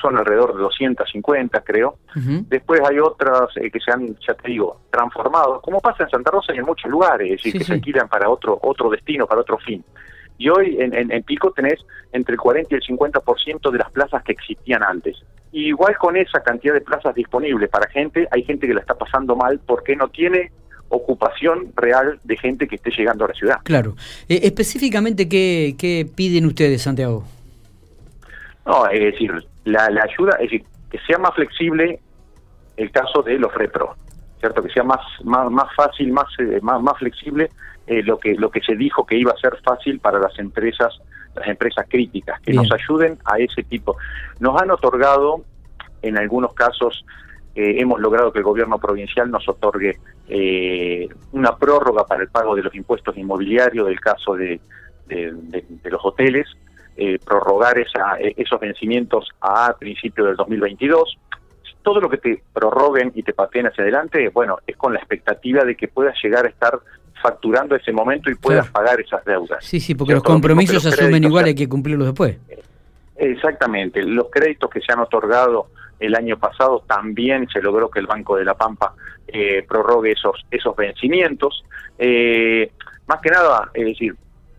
son 0.00 0.16
alrededor 0.16 0.54
de 0.54 0.62
250, 0.62 1.60
creo. 1.62 1.96
Después 2.48 2.80
hay 2.88 2.98
otras 2.98 3.56
eh, 3.56 3.70
que 3.70 3.80
se 3.80 3.90
han, 3.92 4.16
ya 4.26 4.34
te 4.34 4.48
digo, 4.48 4.80
transformado, 4.90 5.60
como 5.60 5.80
pasa 5.80 6.04
en 6.04 6.10
Santa 6.10 6.30
Rosa 6.30 6.54
y 6.54 6.58
en 6.58 6.64
muchos 6.64 6.90
lugares, 6.90 7.30
es 7.30 7.36
decir, 7.36 7.58
que 7.58 7.64
se 7.64 7.72
alquilan 7.72 8.08
para 8.08 8.28
otro 8.28 8.58
otro 8.62 8.90
destino, 8.90 9.26
para 9.26 9.40
otro 9.40 9.58
fin. 9.58 9.84
Y 10.36 10.48
hoy 10.48 10.76
en, 10.80 11.12
en, 11.12 11.22
Pico 11.22 11.52
tenés 11.52 11.78
entre 12.12 12.34
el 12.34 12.40
40 12.40 12.74
y 12.74 12.76
el 12.76 12.82
50% 12.82 13.70
de 13.70 13.78
las 13.78 13.90
plazas 13.92 14.22
que 14.24 14.32
existían 14.32 14.82
antes. 14.82 15.16
Y 15.52 15.68
igual 15.68 15.96
con 15.96 16.16
esa 16.16 16.40
cantidad 16.42 16.74
de 16.74 16.80
plazas 16.80 17.14
disponibles 17.14 17.70
para 17.70 17.88
gente, 17.88 18.26
hay 18.32 18.42
gente 18.42 18.66
que 18.66 18.74
la 18.74 18.80
está 18.80 18.94
pasando 18.94 19.36
mal 19.36 19.60
porque 19.64 19.94
no 19.94 20.08
tiene 20.08 20.50
ocupación 20.88 21.72
real 21.76 22.18
de 22.24 22.36
gente 22.36 22.68
que 22.68 22.76
esté 22.76 22.90
llegando 22.90 23.24
a 23.24 23.28
la 23.28 23.34
ciudad. 23.34 23.56
Claro. 23.64 23.96
Eh, 24.28 24.40
específicamente, 24.44 25.28
¿qué, 25.28 25.74
¿qué, 25.78 26.06
piden 26.14 26.46
ustedes, 26.46 26.82
Santiago? 26.82 27.24
No, 28.66 28.86
es 28.88 29.00
decir, 29.00 29.32
la, 29.64 29.86
ayuda, 29.86 30.36
es 30.40 30.50
decir, 30.50 30.64
que 30.90 30.98
sea 31.06 31.18
más 31.18 31.34
flexible 31.34 32.00
el 32.76 32.90
caso 32.90 33.22
de 33.22 33.38
los 33.38 33.52
repro, 33.54 33.96
¿cierto? 34.40 34.62
Que 34.62 34.70
sea 34.70 34.84
más, 34.84 35.00
más, 35.24 35.50
más 35.50 35.74
fácil, 35.76 36.12
más, 36.12 36.26
eh, 36.38 36.60
más, 36.62 36.80
más 36.80 36.98
flexible 36.98 37.50
eh, 37.86 38.02
lo, 38.02 38.18
que, 38.18 38.34
lo 38.34 38.50
que 38.50 38.60
se 38.60 38.74
dijo 38.76 39.04
que 39.04 39.16
iba 39.18 39.32
a 39.32 39.36
ser 39.36 39.58
fácil 39.62 40.00
para 40.00 40.18
las 40.18 40.38
empresas 40.38 41.00
las 41.34 41.48
empresas 41.48 41.86
críticas, 41.88 42.40
que 42.40 42.52
nos 42.52 42.70
ayuden 42.70 43.18
a 43.24 43.38
ese 43.38 43.62
tipo. 43.62 43.96
Nos 44.38 44.60
han 44.60 44.70
otorgado, 44.70 45.44
en 46.02 46.16
algunos 46.16 46.54
casos, 46.54 47.04
eh, 47.54 47.76
hemos 47.78 48.00
logrado 48.00 48.32
que 48.32 48.38
el 48.38 48.44
gobierno 48.44 48.78
provincial 48.78 49.30
nos 49.30 49.48
otorgue 49.48 49.98
eh, 50.28 51.08
una 51.32 51.56
prórroga 51.56 52.06
para 52.06 52.22
el 52.22 52.28
pago 52.28 52.54
de 52.54 52.62
los 52.62 52.74
impuestos 52.74 53.16
inmobiliarios 53.16 53.86
del 53.86 54.00
caso 54.00 54.34
de, 54.34 54.60
los 55.84 56.04
hoteles, 56.04 56.46
eh, 56.96 57.18
prorrogar 57.24 57.78
esa, 57.78 58.16
esos 58.18 58.58
vencimientos 58.60 59.28
a 59.40 59.74
principio 59.78 60.24
del 60.24 60.36
2022. 60.36 61.18
Todo 61.82 62.00
lo 62.00 62.08
que 62.08 62.16
te 62.16 62.42
prorroguen 62.52 63.12
y 63.14 63.22
te 63.22 63.34
pateen 63.34 63.66
hacia 63.66 63.82
adelante, 63.82 64.30
bueno, 64.30 64.58
es 64.66 64.76
con 64.76 64.94
la 64.94 64.98
expectativa 64.98 65.64
de 65.64 65.76
que 65.76 65.88
puedas 65.88 66.16
llegar 66.22 66.46
a 66.46 66.48
estar 66.48 66.80
facturando 67.22 67.74
ese 67.76 67.92
momento 67.92 68.30
y 68.30 68.34
puedas 68.34 68.68
pagar 68.70 69.00
esas 69.00 69.24
deudas. 69.24 69.64
Sí, 69.64 69.80
sí, 69.80 69.94
porque 69.94 70.14
los 70.14 70.22
compromisos 70.22 70.82
se 70.82 70.88
asumen 70.90 71.24
igual, 71.24 71.46
hay 71.46 71.54
que 71.54 71.68
cumplirlos 71.68 72.08
después. 72.08 72.38
Exactamente, 73.16 74.02
los 74.02 74.28
créditos 74.30 74.68
que 74.70 74.80
se 74.80 74.92
han 74.92 75.00
otorgado 75.00 75.68
el 76.04 76.14
año 76.14 76.38
pasado 76.38 76.84
también 76.86 77.48
se 77.48 77.60
logró 77.60 77.90
que 77.90 78.00
el 78.00 78.06
Banco 78.06 78.36
de 78.36 78.44
la 78.44 78.54
Pampa 78.54 78.94
eh, 79.26 79.64
prorrogue 79.66 80.12
esos, 80.12 80.44
esos 80.50 80.76
vencimientos. 80.76 81.64
Eh, 81.98 82.70
más 83.06 83.20
que 83.20 83.30
nada, 83.30 83.70
es 83.74 83.84
decir, 83.86 84.14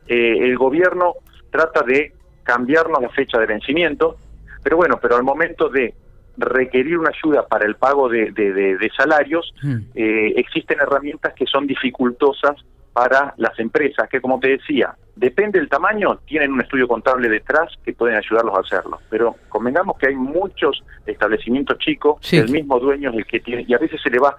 eh, 0.08 0.38
el 0.42 0.58
gobierno 0.58 1.14
trata 1.52 1.84
de 1.84 2.14
cambiarnos 2.44 3.02
la 3.02 3.10
fecha 3.10 3.40
de 3.40 3.46
vencimiento, 3.46 4.18
pero 4.64 4.78
bueno, 4.78 5.00
pero 5.02 5.16
al 5.16 5.24
momento 5.24 5.70
de 5.70 5.94
requerir 6.38 6.98
una 6.98 7.12
ayuda 7.12 7.48
para 7.48 7.66
el 7.66 7.76
pago 7.76 8.10
de, 8.10 8.32
de, 8.32 8.92
salarios, 8.96 9.54
mm. 9.64 9.78
existen 9.94 10.80
herramientas 10.82 11.34
que 11.34 11.46
son 11.46 11.66
dificultosas 11.66 12.56
para 12.96 13.34
las 13.36 13.60
empresas, 13.60 14.08
que 14.08 14.22
como 14.22 14.40
te 14.40 14.48
decía, 14.48 14.96
depende 15.18 15.60
del 15.60 15.68
tamaño, 15.68 16.18
tienen 16.26 16.54
un 16.54 16.62
estudio 16.62 16.88
contable 16.88 17.28
detrás 17.28 17.74
que 17.84 17.92
pueden 17.92 18.16
ayudarlos 18.16 18.56
a 18.56 18.62
hacerlo. 18.62 19.02
Pero 19.10 19.36
convengamos 19.50 19.98
que 19.98 20.08
hay 20.08 20.16
muchos 20.16 20.82
establecimientos 21.06 21.78
chicos, 21.80 22.22
el 22.32 22.50
mismo 22.50 22.80
dueño 22.80 23.10
es 23.10 23.18
el 23.18 23.26
que 23.26 23.42
tiene, 23.42 23.66
y 23.68 23.74
a 23.74 23.80
veces 23.80 24.00
se 24.02 24.10
le 24.10 24.18
va, 24.18 24.34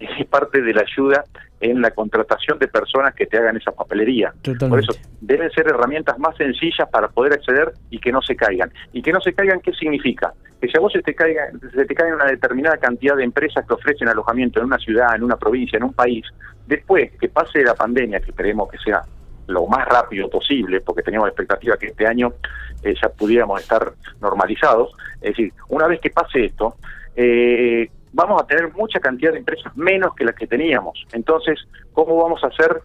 es 0.00 0.26
parte 0.26 0.62
de 0.62 0.72
la 0.72 0.80
ayuda 0.80 1.22
en 1.60 1.80
la 1.80 1.90
contratación 1.90 2.58
de 2.58 2.68
personas 2.68 3.14
que 3.14 3.26
te 3.26 3.38
hagan 3.38 3.56
esa 3.56 3.72
papelería. 3.72 4.32
Por 4.68 4.80
eso 4.80 4.92
deben 5.20 5.50
ser 5.50 5.66
herramientas 5.68 6.18
más 6.18 6.36
sencillas 6.36 6.88
para 6.90 7.08
poder 7.08 7.32
acceder 7.34 7.72
y 7.90 7.98
que 7.98 8.12
no 8.12 8.22
se 8.22 8.36
caigan. 8.36 8.70
Y 8.92 9.02
que 9.02 9.12
no 9.12 9.20
se 9.20 9.32
caigan, 9.32 9.60
¿qué 9.60 9.72
significa? 9.72 10.32
Que 10.60 10.68
si 10.68 10.76
a 10.76 10.80
vos 10.80 10.92
se 10.92 11.02
te 11.02 11.14
caiga, 11.14 11.50
se 11.74 11.84
te 11.84 11.94
cae 11.94 12.14
una 12.14 12.26
determinada 12.26 12.76
cantidad 12.76 13.16
de 13.16 13.24
empresas 13.24 13.66
que 13.66 13.74
ofrecen 13.74 14.08
alojamiento 14.08 14.60
en 14.60 14.66
una 14.66 14.78
ciudad, 14.78 15.14
en 15.14 15.24
una 15.24 15.36
provincia, 15.36 15.76
en 15.76 15.84
un 15.84 15.92
país, 15.92 16.24
después 16.66 17.10
que 17.20 17.28
pase 17.28 17.62
la 17.62 17.74
pandemia, 17.74 18.20
que 18.20 18.30
esperemos 18.30 18.68
que 18.70 18.78
sea 18.78 19.02
lo 19.48 19.66
más 19.66 19.86
rápido 19.88 20.28
posible, 20.28 20.80
porque 20.80 21.02
teníamos 21.02 21.26
la 21.26 21.30
expectativa 21.30 21.76
que 21.76 21.86
este 21.86 22.06
año 22.06 22.34
eh, 22.82 22.94
ya 23.00 23.08
pudiéramos 23.08 23.60
estar 23.60 23.92
normalizados, 24.20 24.92
es 25.22 25.30
decir, 25.30 25.52
una 25.68 25.86
vez 25.86 26.00
que 26.00 26.10
pase 26.10 26.44
esto, 26.44 26.76
eh, 27.16 27.90
vamos 28.18 28.42
a 28.42 28.46
tener 28.46 28.74
mucha 28.74 28.98
cantidad 28.98 29.30
de 29.30 29.38
empresas 29.38 29.74
menos 29.76 30.12
que 30.16 30.24
las 30.24 30.34
que 30.34 30.48
teníamos. 30.48 31.06
Entonces, 31.12 31.56
¿cómo 31.92 32.16
vamos 32.16 32.42
a 32.42 32.48
hacer? 32.48 32.82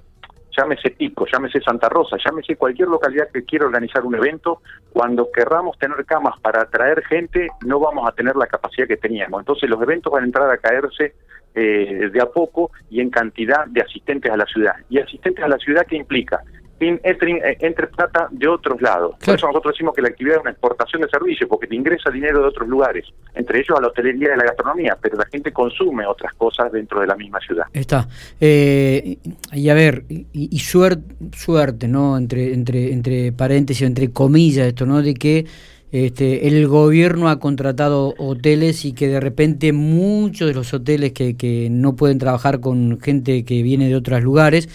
Llámese 0.55 0.91
Pico, 0.91 1.25
llámese 1.25 1.59
Santa 1.61 1.89
Rosa, 1.89 2.17
llámese 2.23 2.55
cualquier 2.55 2.87
localidad 2.87 3.29
que 3.33 3.43
quiera 3.43 3.65
organizar 3.65 4.05
un 4.05 4.13
evento, 4.13 4.61
cuando 4.91 5.31
querramos 5.31 5.75
tener 5.79 6.05
camas 6.05 6.39
para 6.39 6.61
atraer 6.61 7.03
gente, 7.05 7.47
no 7.65 7.79
vamos 7.79 8.07
a 8.07 8.11
tener 8.11 8.35
la 8.35 8.45
capacidad 8.45 8.87
que 8.87 8.97
teníamos. 8.97 9.41
Entonces 9.41 9.67
los 9.67 9.81
eventos 9.81 10.13
van 10.13 10.21
a 10.21 10.25
entrar 10.27 10.51
a 10.51 10.57
caerse 10.57 11.15
eh, 11.55 12.09
de 12.13 12.21
a 12.21 12.27
poco 12.27 12.69
y 12.91 13.01
en 13.01 13.09
cantidad 13.09 13.65
de 13.65 13.81
asistentes 13.81 14.31
a 14.31 14.37
la 14.37 14.45
ciudad. 14.45 14.75
¿Y 14.89 14.99
asistentes 14.99 15.43
a 15.43 15.47
la 15.47 15.57
ciudad 15.57 15.87
qué 15.89 15.95
implica? 15.95 16.43
Entre, 16.87 17.57
entre 17.59 17.87
plata 17.87 18.27
de 18.31 18.47
otros 18.47 18.81
lados. 18.81 19.15
Por 19.23 19.35
eso 19.35 19.47
nosotros 19.47 19.73
decimos 19.73 19.95
que 19.95 20.01
la 20.01 20.09
actividad 20.09 20.37
es 20.37 20.41
una 20.41 20.51
exportación 20.51 21.01
de 21.01 21.09
servicios, 21.09 21.49
porque 21.49 21.67
te 21.67 21.75
ingresa 21.75 22.09
dinero 22.09 22.41
de 22.41 22.47
otros 22.47 22.67
lugares, 22.67 23.05
entre 23.33 23.59
ellos 23.59 23.77
a 23.77 23.81
la 23.81 23.87
hotelería 23.87 24.29
y 24.29 24.31
a 24.31 24.37
la 24.37 24.43
gastronomía, 24.43 24.97
pero 25.01 25.17
la 25.17 25.25
gente 25.25 25.51
consume 25.51 26.05
otras 26.05 26.33
cosas 26.33 26.71
dentro 26.71 27.01
de 27.01 27.07
la 27.07 27.15
misma 27.15 27.39
ciudad. 27.39 27.65
Está. 27.73 28.07
Eh, 28.39 29.17
y 29.51 29.69
a 29.69 29.73
ver, 29.73 30.05
y, 30.09 30.59
suerte, 30.59 31.15
suerte, 31.35 31.87
¿no? 31.87 32.17
Entre, 32.17 32.53
entre, 32.53 32.91
entre 32.91 33.31
paréntesis, 33.31 33.85
entre 33.85 34.11
comillas, 34.11 34.67
esto, 34.67 34.85
¿no? 34.85 35.01
De 35.01 35.13
que 35.13 35.45
este, 35.91 36.47
el 36.47 36.67
gobierno 36.67 37.29
ha 37.29 37.39
contratado 37.39 38.15
hoteles 38.17 38.83
y 38.83 38.93
que 38.93 39.07
de 39.07 39.19
repente 39.19 39.73
muchos 39.73 40.47
de 40.47 40.55
los 40.55 40.73
hoteles 40.73 41.13
que, 41.13 41.37
que 41.37 41.67
no 41.69 41.95
pueden 41.95 42.17
trabajar 42.17 42.59
con 42.61 42.99
gente 42.99 43.45
que 43.45 43.61
viene 43.61 43.87
de 43.87 43.95
otros 43.95 44.23
lugares, 44.23 44.69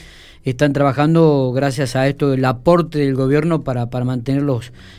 están 0.44 0.72
trabajando 0.72 1.52
gracias 1.54 1.96
a 1.96 2.06
esto, 2.08 2.32
el 2.32 2.44
aporte 2.44 2.98
del 2.98 3.14
gobierno 3.14 3.62
para, 3.62 3.90
para 3.90 4.04
mantener 4.04 4.42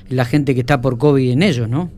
la 0.10 0.26
gente 0.26 0.54
que 0.54 0.62
está 0.62 0.82
por 0.82 0.98
COVID 0.98 1.32
en 1.32 1.44
ellos, 1.44 1.70
¿no? 1.70 1.90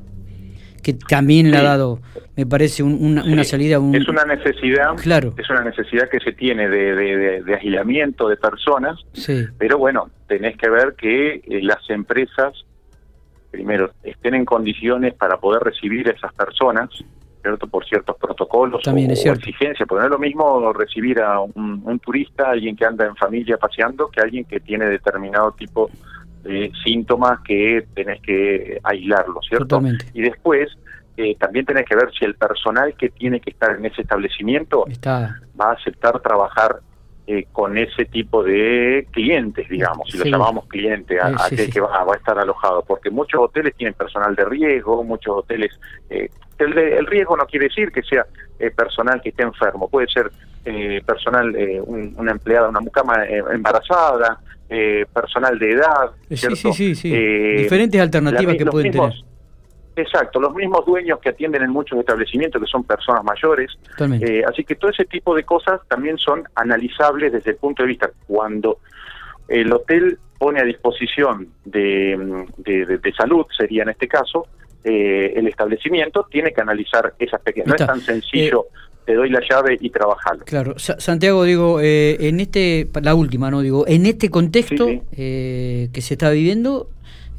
Que 0.83 0.93
también 0.93 1.51
le 1.51 1.57
ha 1.57 1.63
dado, 1.63 1.99
me 2.35 2.45
parece, 2.47 2.81
una, 2.81 3.43
salida. 3.43 3.79
es 3.93 4.07
una 4.07 4.25
necesidad, 4.25 4.95
claro. 4.95 5.35
es 5.37 5.49
una 5.49 5.63
necesidad 5.63 6.09
que 6.09 6.19
se 6.19 6.31
tiene 6.31 6.69
de, 6.69 6.95
de, 6.95 7.43
de, 7.43 7.55
aislamiento 7.55 8.27
de 8.27 8.37
personas, 8.37 8.97
sí. 9.13 9.45
pero 9.59 9.77
bueno, 9.77 10.09
tenés 10.27 10.57
que 10.57 10.69
ver 10.69 10.95
que 10.97 11.35
eh, 11.35 11.61
las 11.61 11.87
empresas, 11.89 12.65
primero, 13.51 13.91
estén 14.01 14.33
en 14.33 14.43
condiciones 14.43 15.13
para 15.13 15.37
poder 15.37 15.61
recibir 15.61 16.07
a 16.09 16.13
esas 16.13 16.33
personas, 16.33 16.89
¿cierto? 17.41 17.67
por 17.67 17.85
ciertos 17.85 18.15
protocolos 18.17 18.81
o, 18.85 18.97
exigencias, 18.97 19.87
porque 19.87 20.01
no 20.01 20.05
es 20.05 20.11
lo 20.11 20.19
mismo 20.19 20.73
recibir 20.73 21.19
a 21.19 21.39
un, 21.39 21.99
turista, 21.99 22.49
alguien 22.51 22.75
que 22.75 22.85
anda 22.85 23.05
en 23.05 23.15
familia 23.15 23.57
paseando, 23.57 24.09
que 24.09 24.21
alguien 24.21 24.45
que 24.45 24.59
tiene 24.59 24.85
determinado 24.85 25.51
tipo 25.53 25.89
de 26.43 26.71
síntomas 26.83 27.39
que 27.41 27.85
tenés 27.93 28.21
que 28.21 28.79
aislarlo, 28.83 29.41
¿cierto? 29.41 29.81
Y 30.13 30.21
después 30.21 30.69
eh, 31.17 31.35
también 31.39 31.65
tenés 31.65 31.85
que 31.85 31.95
ver 31.95 32.11
si 32.17 32.25
el 32.25 32.35
personal 32.35 32.95
que 32.95 33.09
tiene 33.09 33.39
que 33.39 33.51
estar 33.51 33.75
en 33.75 33.85
ese 33.85 34.01
establecimiento 34.01 34.85
va 35.05 35.69
a 35.69 35.73
aceptar 35.73 36.19
trabajar 36.21 36.79
eh, 37.27 37.45
con 37.51 37.77
ese 37.77 38.05
tipo 38.05 38.43
de 38.43 39.07
clientes, 39.11 39.69
digamos, 39.69 40.09
si 40.09 40.17
lo 40.17 40.25
llamamos 40.25 40.65
cliente, 40.67 41.19
a, 41.19 41.27
aquel 41.27 41.71
que 41.71 41.79
va, 41.79 42.01
a 42.01 42.15
estar 42.15 42.37
alojado, 42.37 42.83
porque 42.83 43.09
muchos 43.11 43.41
hoteles 43.41 43.75
tienen 43.75 43.93
personal 43.93 44.35
de 44.35 44.43
riesgo, 44.43 45.03
muchos 45.03 45.37
hoteles, 45.37 45.71
eh, 46.09 46.29
el, 46.57 47.05
riesgo 47.05 47.37
no 47.37 47.45
quiere 47.45 47.67
decir 47.67 47.91
que 47.91 48.01
sea 48.03 48.25
eh, 48.59 48.71
personal 48.71 49.21
que 49.21 49.29
esté 49.29 49.43
enfermo, 49.43 49.87
puede 49.87 50.07
ser 50.07 50.31
personal, 51.05 51.55
una 51.87 52.31
empleada, 52.31 52.69
una 52.69 52.81
mucama 52.81 53.25
embarazada, 53.25 54.39
personal 55.11 55.57
de 55.57 55.71
edad, 55.71 56.11
¿cierto? 56.29 56.55
Sí, 56.55 56.73
sí, 56.73 56.95
sí, 56.95 57.09
diferentes 57.09 57.99
alternativas 57.99 58.57
que 58.57 58.65
pueden 58.65 58.91
tener 58.91 59.13
Exacto, 59.95 60.39
los 60.39 60.53
mismos 60.55 60.85
dueños 60.85 61.19
que 61.19 61.29
atienden 61.29 61.63
en 61.63 61.71
muchos 61.71 61.99
establecimientos, 61.99 62.61
que 62.61 62.67
son 62.67 62.83
personas 62.83 63.23
mayores. 63.23 63.71
Eh, 64.21 64.41
así 64.47 64.63
que 64.63 64.75
todo 64.75 64.91
ese 64.91 65.05
tipo 65.05 65.35
de 65.35 65.43
cosas 65.43 65.81
también 65.87 66.17
son 66.17 66.43
analizables 66.55 67.33
desde 67.33 67.51
el 67.51 67.57
punto 67.57 67.83
de 67.83 67.89
vista 67.89 68.09
cuando 68.25 68.79
el 69.47 69.71
hotel 69.71 70.17
pone 70.37 70.61
a 70.61 70.63
disposición 70.63 71.49
de, 71.65 72.47
de, 72.57 73.13
salud, 73.13 73.45
sería 73.55 73.83
en 73.83 73.89
este 73.89 74.07
caso, 74.07 74.47
eh, 74.83 75.33
el 75.35 75.47
establecimiento 75.47 76.25
tiene 76.31 76.51
que 76.53 76.61
analizar 76.61 77.13
esas 77.19 77.41
pequeñas. 77.41 77.67
No 77.67 77.75
es 77.75 77.85
tan 77.85 77.99
sencillo. 77.99 78.67
Eh, 78.69 78.77
te 79.05 79.15
doy 79.15 79.29
la 79.29 79.41
llave 79.47 79.77
y 79.79 79.89
trabajarlo. 79.89 80.45
Claro, 80.45 80.75
Santiago, 80.77 81.43
digo, 81.43 81.81
en 81.81 82.39
este, 82.39 82.87
la 83.01 83.15
última, 83.15 83.51
¿no? 83.51 83.61
Digo, 83.61 83.85
en 83.87 84.05
este 84.05 84.29
contexto 84.29 84.87
que 85.11 85.89
se 85.99 86.13
está 86.13 86.29
viviendo, 86.29 86.87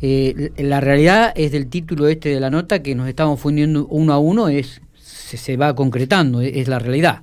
eh, 0.04 0.50
la 0.56 0.80
realidad 0.80 1.32
es 1.36 1.52
del 1.52 1.70
título 1.70 2.08
este 2.08 2.30
de 2.30 2.40
la 2.40 2.50
nota 2.50 2.82
que 2.82 2.96
nos 2.96 3.06
estamos 3.06 3.40
fundiendo 3.40 3.86
uno 3.86 4.12
a 4.12 4.18
uno, 4.18 4.48
es 4.48 4.82
se, 4.96 5.56
va 5.56 5.76
concretando, 5.76 6.40
es, 6.40 6.66
la 6.66 6.80
realidad. 6.80 7.20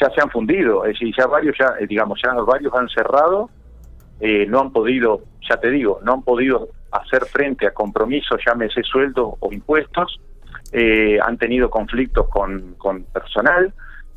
Ya 0.00 0.08
se 0.10 0.20
han 0.22 0.30
fundido, 0.30 0.84
es 0.84 0.92
decir, 0.92 1.12
ya 1.18 1.26
varios, 1.26 1.56
ya 1.58 1.74
eh, 1.80 1.86
digamos, 1.88 2.20
ya 2.24 2.32
varios 2.34 2.72
han 2.74 2.88
cerrado, 2.88 3.50
eh, 4.20 4.46
no 4.46 4.60
han 4.60 4.70
podido, 4.70 5.22
ya 5.48 5.56
te 5.56 5.70
digo, 5.70 5.98
no 6.04 6.12
han 6.14 6.22
podido 6.22 6.68
hacer 6.92 7.24
frente 7.26 7.66
a 7.66 7.72
compromisos, 7.72 8.40
llámese 8.46 8.84
sueldo 8.84 9.36
o 9.40 9.52
impuestos, 9.52 10.20
eh, 10.70 11.18
han 11.20 11.36
tenido 11.36 11.68
conflictos 11.68 12.28
con, 12.28 12.76
con 12.78 13.02
personal, 13.06 13.72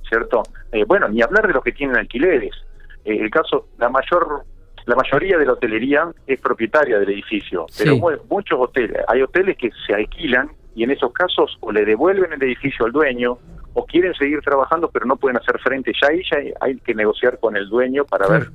¿cierto? 0.07 0.43
bueno, 0.87 1.07
ni 1.07 1.23
hablar 1.23 1.47
de 1.47 1.53
los 1.53 1.63
que 1.63 1.71
tienen 1.71 1.95
alquileres. 1.95 2.53
el 3.05 3.29
caso, 3.31 3.69
la 3.79 3.89
mayor 3.89 4.43
la 4.85 4.95
mayoría 4.95 5.37
de 5.37 5.45
la 5.45 5.53
hotelería 5.53 6.11
es 6.27 6.39
propietaria 6.39 6.99
del 6.99 7.09
edificio, 7.09 7.65
pero 7.77 7.97
muchos 8.29 8.59
hoteles, 8.59 9.01
hay 9.07 9.21
hoteles 9.21 9.57
que 9.57 9.71
se 9.85 9.93
alquilan 9.93 10.51
y 10.75 10.83
en 10.83 10.91
esos 10.91 11.11
casos 11.11 11.57
o 11.61 11.71
le 11.71 11.85
devuelven 11.85 12.33
el 12.33 12.43
edificio 12.43 12.85
al 12.85 12.91
dueño 12.91 13.37
o 13.73 13.85
quieren 13.85 14.13
seguir 14.13 14.41
trabajando 14.41 14.89
pero 14.89 15.05
no 15.05 15.15
pueden 15.15 15.37
hacer 15.37 15.59
frente. 15.59 15.91
Ya 15.99 16.09
ahí 16.09 16.21
ya 16.29 16.37
hay 16.61 16.77
que 16.79 16.93
negociar 16.93 17.39
con 17.39 17.55
el 17.55 17.67
dueño 17.67 18.05
para 18.05 18.27
ver 18.27 18.49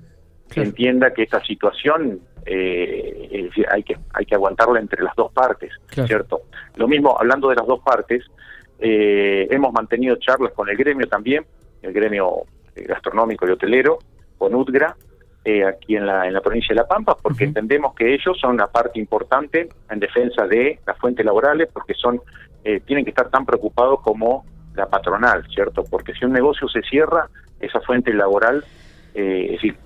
que 0.49 0.63
entienda 0.63 1.13
que 1.13 1.23
esta 1.23 1.43
situación 1.45 2.21
eh, 2.47 3.51
hay 3.71 3.83
que 3.83 3.97
hay 4.13 4.25
que 4.25 4.35
aguantarla 4.35 4.81
entre 4.81 5.03
las 5.03 5.15
dos 5.17 5.33
partes, 5.33 5.73
¿cierto? 6.07 6.43
Lo 6.77 6.89
mismo, 6.89 7.17
hablando 7.19 7.49
de 7.49 7.57
las 7.57 7.67
dos 7.67 7.81
partes, 7.81 8.25
eh, 8.79 9.47
hemos 9.51 9.73
mantenido 9.73 10.17
charlas 10.17 10.53
con 10.53 10.69
el 10.69 10.77
gremio 10.77 11.07
también, 11.09 11.45
el 11.83 11.93
gremio 11.93 12.45
eh, 12.75 12.85
gastronómico 12.85 13.47
y 13.47 13.51
hotelero, 13.51 13.99
con 14.39 14.55
UTGRA, 14.55 14.97
eh, 15.45 15.65
aquí 15.65 15.97
en 15.97 16.07
la, 16.07 16.27
en 16.27 16.35
la 16.35 16.41
provincia 16.41 16.75
de 16.75 16.83
La 16.83 16.87
Pampa, 16.87 17.17
porque 17.21 17.45
entendemos 17.45 17.95
que 17.95 18.13
ellos 18.13 18.39
son 18.39 18.55
una 18.55 18.67
parte 18.67 18.99
importante 18.99 19.69
en 19.89 19.99
defensa 19.99 20.47
de 20.47 20.79
las 20.87 20.99
fuentes 20.99 21.25
laborales, 21.25 21.69
porque 21.73 21.95
son 21.95 22.21
eh, 22.63 22.81
tienen 22.81 23.05
que 23.05 23.11
estar 23.11 23.31
tan 23.31 23.47
preocupados 23.47 24.01
como 24.03 24.45
la 24.75 24.87
patronal, 24.87 25.47
¿cierto? 25.53 25.83
Porque 25.91 26.13
si 26.13 26.25
un 26.25 26.33
negocio 26.33 26.69
se 26.69 26.83
cierra, 26.83 27.29
esa 27.59 27.81
fuente 27.81 28.13
laboral, 28.13 28.65
eh, 29.15 29.47
es 29.47 29.53
decir, 29.53 29.77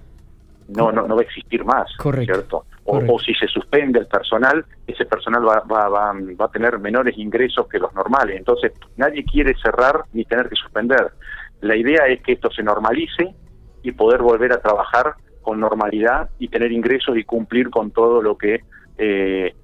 no, 0.68 0.90
no, 0.90 1.06
no 1.06 1.14
va 1.14 1.20
a 1.20 1.24
existir 1.24 1.64
más, 1.64 1.88
¿cierto? 2.24 2.64
O, 2.86 3.18
si 3.18 3.32
se 3.34 3.46
suspende 3.46 3.98
el 3.98 4.06
personal, 4.06 4.64
ese 4.86 5.06
personal 5.06 5.46
va, 5.46 5.60
va, 5.60 5.88
va, 5.88 6.12
va 6.12 6.44
a 6.44 6.50
tener 6.50 6.78
menores 6.78 7.16
ingresos 7.16 7.66
que 7.68 7.78
los 7.78 7.94
normales. 7.94 8.36
Entonces, 8.36 8.72
nadie 8.96 9.24
quiere 9.24 9.54
cerrar 9.62 10.04
ni 10.12 10.24
tener 10.24 10.48
que 10.48 10.56
suspender. 10.56 11.12
La 11.60 11.76
idea 11.76 12.06
es 12.08 12.22
que 12.22 12.32
esto 12.32 12.50
se 12.50 12.62
normalice 12.62 13.34
y 13.82 13.92
poder 13.92 14.20
volver 14.20 14.52
a 14.52 14.60
trabajar 14.60 15.14
con 15.44 15.60
normalidad 15.60 16.30
y 16.40 16.48
tener 16.48 16.72
ingresos 16.72 17.16
y 17.16 17.22
cumplir 17.22 17.70
con 17.70 17.92
todo 17.92 18.20
lo 18.20 18.36
que 18.36 18.62
eh, 18.98 19.54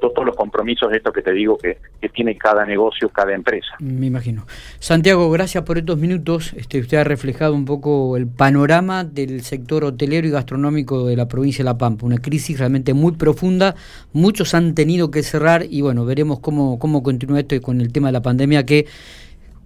todos 0.00 0.24
los 0.24 0.36
compromisos 0.36 0.90
de 0.90 0.98
esto 0.98 1.12
que 1.12 1.22
te 1.22 1.32
digo 1.32 1.58
que, 1.58 1.78
tiene 2.14 2.36
cada 2.36 2.64
negocio, 2.64 3.08
cada 3.08 3.34
empresa. 3.34 3.74
Me 3.80 4.06
imagino. 4.06 4.46
Santiago, 4.78 5.30
gracias 5.30 5.64
por 5.64 5.78
estos 5.78 5.98
minutos. 5.98 6.52
Este, 6.52 6.78
usted 6.78 6.98
ha 6.98 7.04
reflejado 7.04 7.54
un 7.54 7.64
poco 7.64 8.16
el 8.16 8.26
panorama 8.26 9.04
del 9.04 9.40
sector 9.40 9.84
hotelero 9.84 10.28
y 10.28 10.30
gastronómico 10.30 11.06
de 11.06 11.16
la 11.16 11.26
provincia 11.26 11.64
de 11.64 11.70
La 11.70 11.78
Pampa. 11.78 12.06
Una 12.06 12.18
crisis 12.18 12.58
realmente 12.58 12.94
muy 12.94 13.12
profunda. 13.12 13.74
Muchos 14.12 14.54
han 14.54 14.74
tenido 14.74 15.10
que 15.10 15.22
cerrar 15.22 15.64
y 15.68 15.80
bueno, 15.80 16.04
veremos 16.04 16.40
cómo, 16.40 16.78
cómo 16.78 17.02
continúa 17.02 17.40
esto 17.40 17.60
con 17.62 17.80
el 17.80 17.90
tema 17.90 18.08
de 18.08 18.12
la 18.12 18.22
pandemia 18.22 18.64
que 18.64 18.86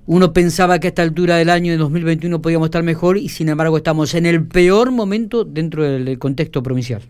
uno 0.08 0.32
pensaba 0.32 0.78
que 0.78 0.86
a 0.86 0.88
esta 0.88 1.02
altura 1.02 1.36
del 1.36 1.50
año 1.50 1.70
de 1.70 1.76
2021 1.76 2.40
podíamos 2.40 2.68
estar 2.68 2.82
mejor 2.82 3.18
y 3.18 3.28
sin 3.28 3.50
embargo 3.50 3.76
estamos 3.76 4.14
en 4.14 4.24
el 4.24 4.48
peor 4.48 4.90
momento 4.90 5.44
dentro 5.44 5.82
del 5.82 6.18
contexto 6.18 6.62
provincial. 6.62 7.02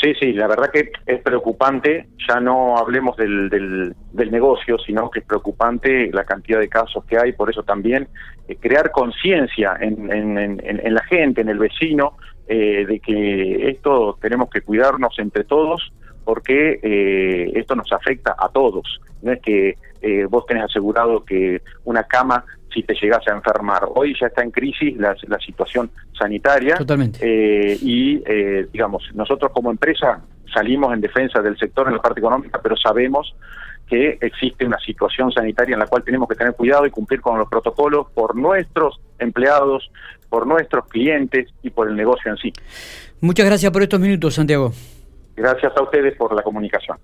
Sí, 0.00 0.14
sí, 0.18 0.32
la 0.32 0.46
verdad 0.46 0.70
que 0.72 0.92
es 1.04 1.20
preocupante, 1.20 2.06
ya 2.28 2.38
no 2.38 2.78
hablemos 2.78 3.16
del, 3.16 3.50
del, 3.50 4.30
negocio, 4.30 4.78
sino 4.78 5.10
que 5.10 5.18
es 5.18 5.26
preocupante 5.26 6.10
la 6.12 6.22
cantidad 6.22 6.60
de 6.60 6.68
casos 6.68 7.04
que 7.06 7.18
hay, 7.18 7.32
por 7.32 7.50
eso 7.50 7.64
también 7.64 8.06
eh, 8.46 8.56
crear 8.58 8.92
conciencia 8.92 9.76
en, 9.80 10.10
en, 10.38 10.94
la 10.94 11.02
gente, 11.04 11.40
en 11.40 11.48
el 11.48 11.58
vecino, 11.58 12.14
eh, 12.46 12.86
de 12.86 13.00
que 13.00 13.68
esto 13.68 14.16
tenemos 14.22 14.48
que 14.48 14.60
cuidarnos 14.60 15.18
entre 15.18 15.42
todos 15.42 15.92
porque 16.24 16.78
eh, 16.82 17.50
esto 17.56 17.74
nos 17.74 17.90
afecta 17.92 18.36
a 18.38 18.48
todos. 18.48 19.00
No 19.22 19.32
es 19.32 19.40
que 19.40 19.76
vos 20.28 20.46
tenés 20.46 20.64
asegurado 20.64 21.24
que 21.24 21.62
una 21.84 22.04
cama 22.04 22.44
si 22.72 22.82
te 22.82 22.94
llegas 22.94 23.26
a 23.28 23.32
enfermar. 23.32 23.86
Hoy 23.94 24.14
ya 24.20 24.28
está 24.28 24.42
en 24.42 24.50
crisis 24.50 24.96
la, 24.96 25.16
la 25.26 25.38
situación 25.38 25.90
sanitaria. 26.18 26.76
Totalmente. 26.76 27.18
Eh, 27.22 27.78
y, 27.82 28.22
eh, 28.26 28.68
digamos, 28.72 29.02
nosotros 29.14 29.50
como 29.52 29.70
empresa 29.70 30.20
salimos 30.52 30.92
en 30.92 31.00
defensa 31.00 31.40
del 31.40 31.56
sector 31.58 31.88
en 31.88 31.94
la 31.94 32.02
parte 32.02 32.20
económica, 32.20 32.60
pero 32.62 32.76
sabemos 32.76 33.34
que 33.88 34.18
existe 34.20 34.64
una 34.64 34.78
situación 34.78 35.32
sanitaria 35.32 35.74
en 35.74 35.80
la 35.80 35.86
cual 35.86 36.04
tenemos 36.04 36.28
que 36.28 36.36
tener 36.36 36.54
cuidado 36.54 36.86
y 36.86 36.90
cumplir 36.90 37.20
con 37.20 37.38
los 37.38 37.48
protocolos 37.48 38.06
por 38.14 38.36
nuestros 38.36 39.00
empleados, 39.18 39.90
por 40.28 40.46
nuestros 40.46 40.86
clientes 40.86 41.48
y 41.62 41.70
por 41.70 41.88
el 41.88 41.96
negocio 41.96 42.30
en 42.30 42.36
sí. 42.36 42.52
Muchas 43.20 43.46
gracias 43.46 43.72
por 43.72 43.82
estos 43.82 43.98
minutos, 43.98 44.34
Santiago. 44.34 44.72
Gracias 45.34 45.72
a 45.76 45.82
ustedes 45.82 46.16
por 46.16 46.34
la 46.34 46.42
comunicación. 46.42 46.98